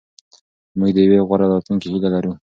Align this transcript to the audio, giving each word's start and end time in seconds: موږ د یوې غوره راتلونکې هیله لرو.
موږ 0.77 0.89
د 0.93 0.97
یوې 1.05 1.19
غوره 1.27 1.45
راتلونکې 1.51 1.87
هیله 1.91 2.09
لرو. 2.13 2.31